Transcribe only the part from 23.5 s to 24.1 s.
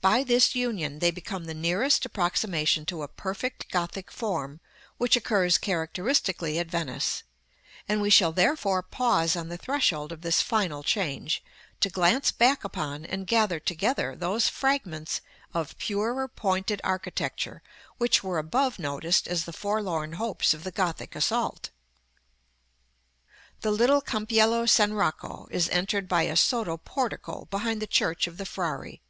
[Illustration: Fig. XXXIII.] [Illustration: Fig. XXXIV.] The little